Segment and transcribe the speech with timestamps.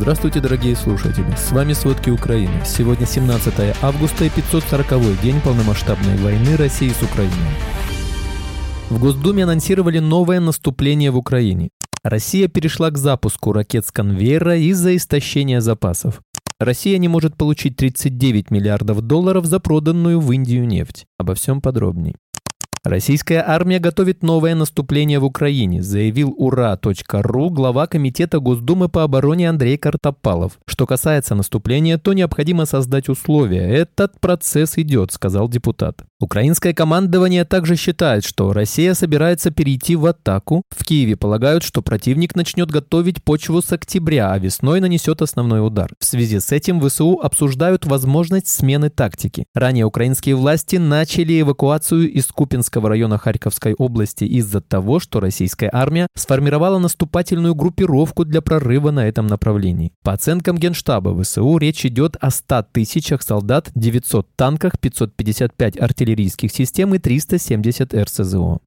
[0.00, 1.30] Здравствуйте, дорогие слушатели!
[1.36, 2.64] С вами «Сводки Украины».
[2.64, 7.34] Сегодня 17 августа и 540-й день полномасштабной войны России с Украиной.
[8.88, 11.68] В Госдуме анонсировали новое наступление в Украине.
[12.02, 16.22] Россия перешла к запуску ракет с конвейера из-за истощения запасов.
[16.58, 21.04] Россия не может получить 39 миллиардов долларов за проданную в Индию нефть.
[21.18, 22.16] Обо всем подробней.
[22.82, 29.76] Российская армия готовит новое наступление в Украине, заявил ура.ру глава Комитета Госдумы по обороне Андрей
[29.76, 30.58] Картопалов.
[30.66, 33.68] Что касается наступления, то необходимо создать условия.
[33.68, 36.04] Этот процесс идет, сказал депутат.
[36.20, 40.62] Украинское командование также считает, что Россия собирается перейти в атаку.
[40.70, 45.90] В Киеве полагают, что противник начнет готовить почву с октября, а весной нанесет основной удар.
[45.98, 49.44] В связи с этим ВСУ обсуждают возможность смены тактики.
[49.54, 55.68] Ранее украинские власти начали эвакуацию из Купинска Купянского района Харьковской области из-за того, что российская
[55.72, 59.90] армия сформировала наступательную группировку для прорыва на этом направлении.
[60.04, 66.94] По оценкам Генштаба ВСУ речь идет о 100 тысячах солдат, 900 танках, 555 артиллерийских систем
[66.94, 68.60] и 370 РСЗО.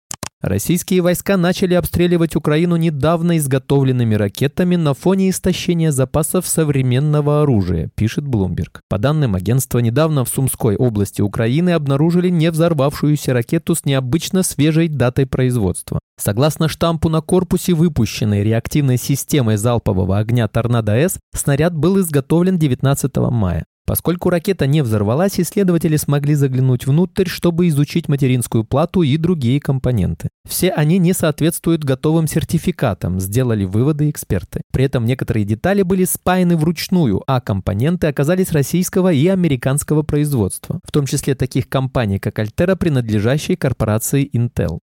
[0.44, 8.25] Российские войска начали обстреливать Украину недавно изготовленными ракетами на фоне истощения запасов современного оружия, пишет
[8.25, 8.81] Bloomberg.
[8.89, 14.89] По данным агентства, недавно в Сумской области Украины обнаружили не взорвавшуюся ракету с необычно свежей
[14.89, 15.99] датой производства.
[16.19, 23.64] Согласно штампу на корпусе выпущенной реактивной системой залпового огня «Торнадо-С», снаряд был изготовлен 19 мая.
[23.86, 30.30] Поскольку ракета не взорвалась, исследователи смогли заглянуть внутрь, чтобы изучить материнскую плату и другие компоненты.
[30.48, 34.61] Все они не соответствуют готовым сертификатам, сделали выводы эксперты.
[34.72, 40.92] При этом некоторые детали были спаяны вручную, а компоненты оказались российского и американского производства, в
[40.92, 44.80] том числе таких компаний, как Altera, принадлежащей корпорации Intel.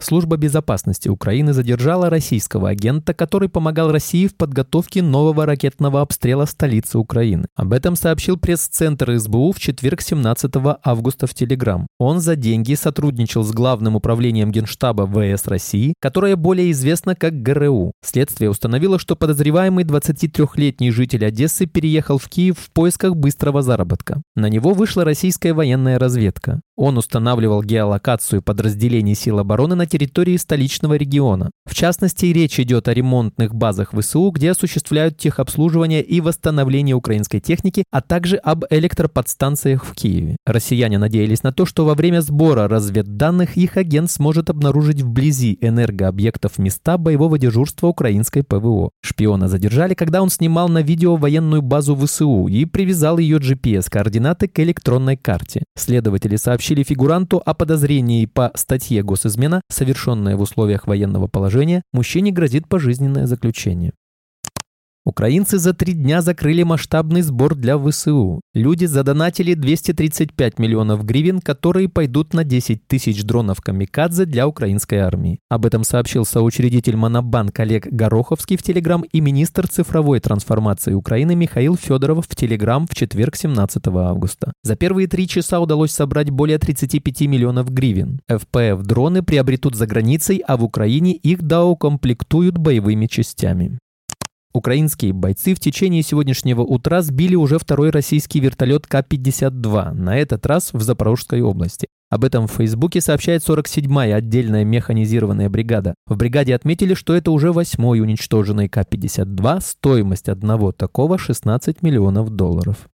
[0.00, 6.98] Служба безопасности Украины задержала российского агента, который помогал России в подготовке нового ракетного обстрела столицы
[6.98, 7.46] Украины.
[7.54, 11.86] Об этом сообщил пресс-центр СБУ в четверг 17 августа в Телеграм.
[11.98, 17.92] Он за деньги сотрудничал с Главным управлением Генштаба ВС России, которое более известно как ГРУ.
[18.04, 24.22] Следствие установило, что подозреваемый 23-летний житель Одессы переехал в Киев в поисках быстрого заработка.
[24.34, 26.60] На него вышла российская военная разведка.
[26.76, 31.50] Он устанавливал геолокацию подразделений сил обороны на территории столичного региона.
[31.66, 37.84] В частности, речь идет о ремонтных базах ВСУ, где осуществляют техобслуживание и восстановление украинской техники,
[37.90, 40.36] а также об электроподстанциях в Киеве.
[40.46, 46.58] Россияне надеялись на то, что во время сбора разведданных их агент сможет обнаружить вблизи энергообъектов
[46.58, 48.90] места боевого дежурства украинской ПВО.
[49.02, 54.58] Шпиона задержали, когда он снимал на видео военную базу ВСУ и привязал ее GPS-координаты к
[54.60, 55.64] электронной карте.
[55.76, 62.68] Следователи сообщили фигуранту о подозрении по статье госизмена, совершенная в условиях военного положения, мужчине грозит
[62.68, 63.92] пожизненное заключение.
[65.06, 68.40] Украинцы за три дня закрыли масштабный сбор для ВСУ.
[68.54, 75.40] Люди задонатили 235 миллионов гривен, которые пойдут на 10 тысяч дронов «Камикадзе» для украинской армии.
[75.50, 81.76] Об этом сообщил соучредитель Монобанк Олег Гороховский в Телеграм и министр цифровой трансформации Украины Михаил
[81.76, 84.54] Федоров в Телеграм в четверг 17 августа.
[84.62, 88.20] За первые три часа удалось собрать более 35 миллионов гривен.
[88.26, 93.78] ФПФ-дроны приобретут за границей, а в Украине их доукомплектуют боевыми частями.
[94.54, 100.72] Украинские бойцы в течение сегодняшнего утра сбили уже второй российский вертолет К-52, на этот раз
[100.72, 101.88] в Запорожской области.
[102.08, 105.94] Об этом в Фейсбуке сообщает 47-я отдельная механизированная бригада.
[106.06, 112.88] В бригаде отметили, что это уже восьмой уничтоженный К-52, стоимость одного такого 16 миллионов долларов.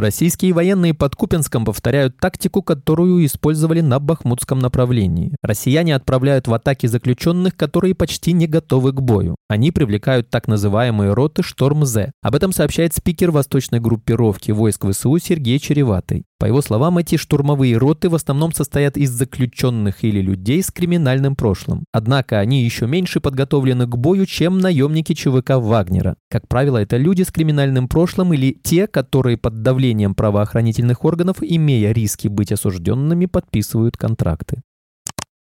[0.00, 5.34] Российские военные под Купенском повторяют тактику, которую использовали на Бахмутском направлении.
[5.42, 9.34] Россияне отправляют в атаки заключенных, которые почти не готовы к бою.
[9.48, 12.12] Они привлекают так называемые роты «Шторм-З».
[12.22, 16.27] Об этом сообщает спикер восточной группировки войск ВСУ Сергей Череватый.
[16.38, 21.34] По его словам, эти штурмовые роты в основном состоят из заключенных или людей с криминальным
[21.34, 21.84] прошлым.
[21.92, 26.14] Однако они еще меньше подготовлены к бою, чем наемники ЧВК Вагнера.
[26.30, 31.90] Как правило, это люди с криминальным прошлым или те, которые под давлением правоохранительных органов, имея
[31.90, 34.62] риски быть осужденными, подписывают контракты.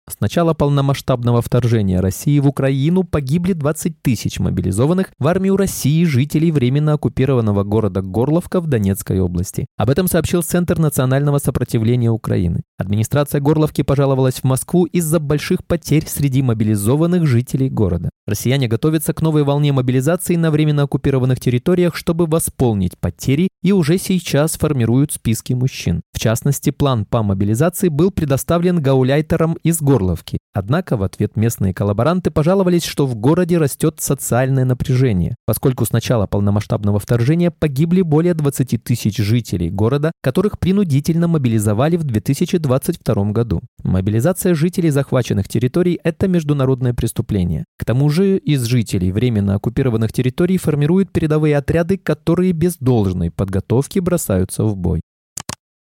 [0.06, 6.52] С начала полномасштабного вторжения России в Украину погибли 20 тысяч мобилизованных в армию России жителей
[6.52, 9.64] временно оккупированного города Горловка в Донецкой области.
[9.78, 12.64] Об этом сообщил Центр национального сопротивления Украины.
[12.76, 18.10] Администрация Горловки пожаловалась в Москву из-за больших потерь среди мобилизованных жителей города.
[18.26, 23.98] Россияне готовятся к новой волне мобилизации на временно оккупированных территориях, чтобы восполнить потери и уже
[23.98, 26.02] сейчас формируют списки мужчин.
[26.12, 30.38] В частности, план по мобилизации был предоставлен гауляйтерам из Горловки.
[30.54, 36.28] Однако в ответ местные коллаборанты пожаловались, что в городе растет социальное напряжение, поскольку с начала
[36.28, 43.62] полномасштабного вторжения погибли более 20 тысяч жителей города, которых принудительно мобилизовали в 2022 году.
[43.82, 47.64] Мобилизация жителей захваченных территорий– это международное преступление.
[47.76, 53.98] К тому же из жителей временно оккупированных территорий формируют передовые отряды, которые без должной подготовки
[53.98, 55.00] бросаются в бой.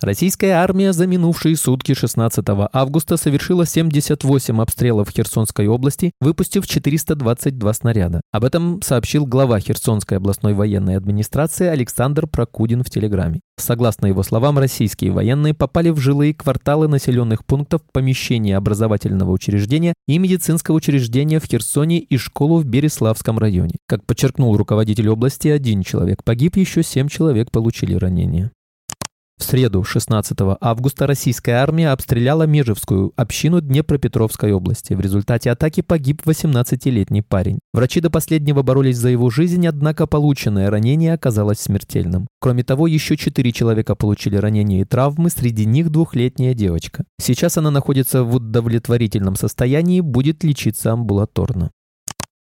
[0.02, 8.22] Российская армия за минувшие сутки 16 августа совершила 78 обстрелов Херсонской области, выпустив 422 снаряда.
[8.32, 13.42] Об этом сообщил глава Херсонской областной военной администрации Александр Прокудин в Телеграме.
[13.58, 20.18] Согласно его словам, российские военные попали в жилые кварталы населенных пунктов, помещения образовательного учреждения и
[20.18, 23.76] медицинского учреждения в Херсоне и школу в Береславском районе.
[23.86, 28.54] Как подчеркнул руководитель области, один человек погиб, еще семь человек получили ранения.
[29.40, 34.94] В среду, 16 августа, российская армия обстреляла Межевскую общину Днепропетровской области.
[34.94, 37.60] В результате атаки погиб 18-летний парень.
[37.74, 42.28] Врачи до последнего боролись за его жизнь, однако полученное ранение оказалось смертельным.
[42.42, 47.06] Кроме того, еще четыре человека получили ранения и травмы, среди них двухлетняя девочка.
[47.18, 51.72] Сейчас она находится в удовлетворительном состоянии, будет лечиться амбулаторно.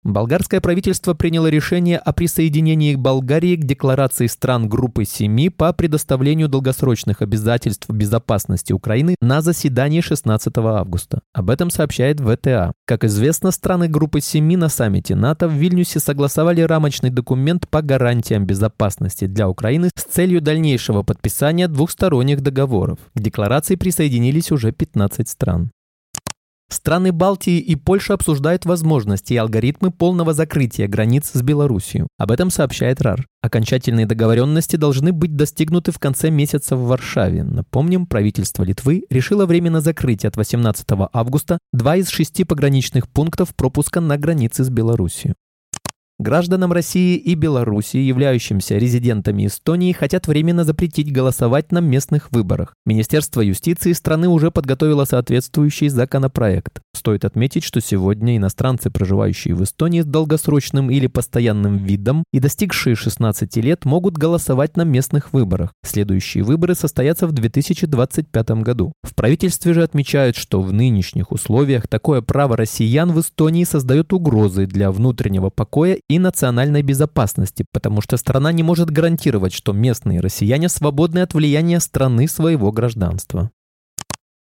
[0.04, 7.22] Болгарское правительство приняло решение о присоединении Болгарии к декларации стран группы семи по предоставлению долгосрочных
[7.22, 11.20] обязательств безопасности Украины на заседании 16 августа.
[11.32, 12.72] Об этом сообщает ВТА.
[12.84, 18.44] Как известно, страны группы семи на саммите НАТО в Вильнюсе согласовали рамочный документ по гарантиям
[18.44, 22.98] безопасности для Украины с целью дальнейшего подписания двухсторонних договоров.
[23.14, 25.70] К декларации присоединились уже 15 стран.
[26.70, 32.06] Страны Балтии и Польша обсуждают возможности и алгоритмы полного закрытия границ с Белоруссией.
[32.18, 33.26] Об этом сообщает РАР.
[33.42, 37.44] Окончательные договоренности должны быть достигнуты в конце месяца в Варшаве.
[37.44, 44.00] Напомним, правительство Литвы решило временно закрыть от 18 августа два из шести пограничных пунктов пропуска
[44.00, 45.34] на границе с Белоруссией.
[46.20, 52.74] Гражданам России и Беларуси, являющимся резидентами Эстонии, хотят временно запретить голосовать на местных выборах.
[52.86, 56.80] Министерство юстиции страны уже подготовило соответствующий законопроект.
[56.94, 62.94] Стоит отметить, что сегодня иностранцы, проживающие в Эстонии с долгосрочным или постоянным видом и достигшие
[62.94, 65.72] 16 лет, могут голосовать на местных выборах.
[65.84, 68.92] Следующие выборы состоятся в 2025 году.
[69.02, 74.66] В правительстве же отмечают, что в нынешних условиях такое право россиян в Эстонии создает угрозы
[74.66, 80.68] для внутреннего покоя и национальной безопасности, потому что страна не может гарантировать, что местные россияне
[80.68, 83.50] свободны от влияния страны своего гражданства.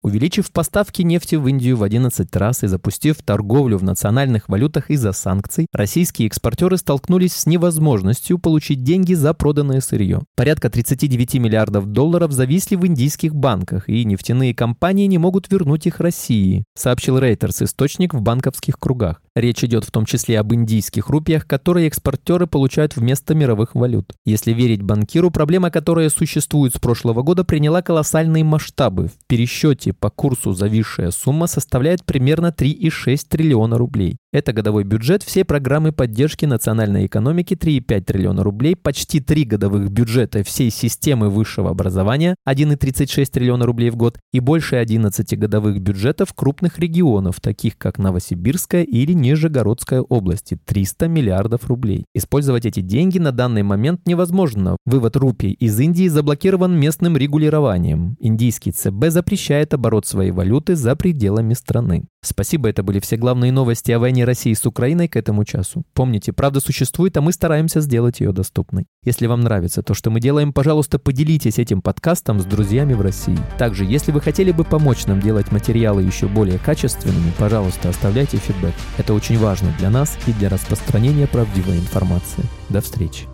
[0.04, 5.12] Увеличив поставки нефти в Индию в 11 раз и запустив торговлю в национальных валютах из-за
[5.12, 10.20] санкций, российские экспортеры столкнулись с невозможностью получить деньги за проданное сырье.
[10.36, 16.00] Порядка 39 миллиардов долларов зависли в индийских банках, и нефтяные компании не могут вернуть их
[16.00, 19.22] России, сообщил Рейтерс, источник в банковских кругах.
[19.34, 24.12] Речь идет в том числе об индийских рупиях, которые экспортеры получают вместо мировых валют.
[24.26, 29.08] Если верить банкиру, проблема, которая существует с прошлого года, приняла колоссальные масштабы.
[29.08, 34.16] В пересчете по курсу зависшая сумма составляет примерно 3,6 триллиона рублей.
[34.34, 40.42] Это годовой бюджет всей программы поддержки национальной экономики 3,5 триллиона рублей, почти три годовых бюджета
[40.42, 46.80] всей системы высшего образования 1,36 триллиона рублей в год и больше 11 годовых бюджетов крупных
[46.80, 52.04] регионов, таких как Новосибирская или Нижегородская области 300 миллиардов рублей.
[52.12, 54.76] Использовать эти деньги на данный момент невозможно.
[54.84, 58.16] Вывод рупий из Индии заблокирован местным регулированием.
[58.18, 62.06] Индийский ЦБ запрещает оборот своей валюты за пределами страны.
[62.24, 65.84] Спасибо, это были все главные новости о войне России с Украиной к этому часу.
[65.92, 68.86] Помните, правда существует, а мы стараемся сделать ее доступной.
[69.04, 73.38] Если вам нравится то, что мы делаем, пожалуйста, поделитесь этим подкастом с друзьями в России.
[73.58, 78.74] Также, если вы хотели бы помочь нам делать материалы еще более качественными, пожалуйста, оставляйте фидбэк.
[78.96, 82.44] Это очень важно для нас и для распространения правдивой информации.
[82.70, 83.33] До встречи.